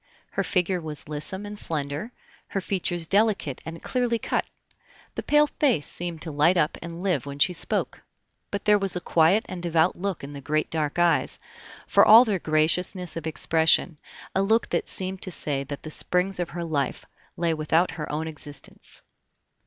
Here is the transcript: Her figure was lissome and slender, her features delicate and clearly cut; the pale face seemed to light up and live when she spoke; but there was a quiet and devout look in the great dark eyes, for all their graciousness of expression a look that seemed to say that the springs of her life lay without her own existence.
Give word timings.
Her 0.31 0.43
figure 0.43 0.81
was 0.81 1.07
lissome 1.07 1.45
and 1.45 1.59
slender, 1.59 2.11
her 2.47 2.59
features 2.59 3.05
delicate 3.05 3.61
and 3.67 3.83
clearly 3.83 4.17
cut; 4.17 4.45
the 5.13 5.21
pale 5.21 5.45
face 5.45 5.85
seemed 5.85 6.23
to 6.23 6.31
light 6.31 6.57
up 6.57 6.75
and 6.81 7.03
live 7.03 7.27
when 7.27 7.37
she 7.37 7.53
spoke; 7.53 8.01
but 8.49 8.65
there 8.65 8.79
was 8.79 8.95
a 8.95 8.99
quiet 8.99 9.45
and 9.47 9.61
devout 9.61 9.95
look 9.95 10.23
in 10.23 10.33
the 10.33 10.41
great 10.41 10.71
dark 10.71 10.97
eyes, 10.97 11.37
for 11.85 12.03
all 12.03 12.25
their 12.25 12.39
graciousness 12.39 13.15
of 13.15 13.27
expression 13.27 13.99
a 14.33 14.41
look 14.41 14.69
that 14.69 14.89
seemed 14.89 15.21
to 15.21 15.31
say 15.31 15.63
that 15.65 15.83
the 15.83 15.91
springs 15.91 16.39
of 16.39 16.49
her 16.49 16.63
life 16.63 17.05
lay 17.37 17.53
without 17.53 17.91
her 17.91 18.11
own 18.11 18.27
existence. 18.27 19.03